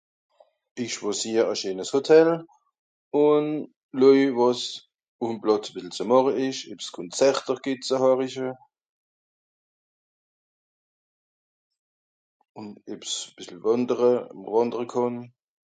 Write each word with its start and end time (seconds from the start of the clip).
ìsch 0.83 0.95
schwòsier 0.97 1.45
à 1.51 1.53
scheenes 1.59 1.89
Hòtel 1.95 2.29
ùn 3.25 3.45
leuje 3.99 4.27
wàs 4.39 4.61
ùm 5.23 5.33
Plàtz 5.41 5.67
biel 5.73 5.89
zu 5.97 6.03
màche 6.09 6.31
esch 6.45 6.61
ebs 6.73 6.87
Konzerter 6.97 7.57
g'hebt 7.63 7.87
zu 7.89 7.95
hòriche 8.01 8.47
ebs 12.93 13.11
à 13.21 13.27
bìssel 13.37 13.59
wàndere 13.65 14.11
ùm 14.33 14.39
wandere 14.53 14.85
kànn 14.93 15.15